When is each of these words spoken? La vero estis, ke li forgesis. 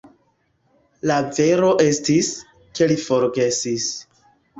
La 1.11 1.17
vero 1.39 1.69
estis, 1.87 2.31
ke 2.79 2.87
li 2.93 2.97
forgesis. 3.03 3.87